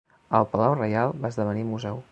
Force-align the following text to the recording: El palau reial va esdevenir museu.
El 0.37 0.47
palau 0.53 0.73
reial 0.79 1.13
va 1.27 1.33
esdevenir 1.35 1.69
museu. 1.75 2.07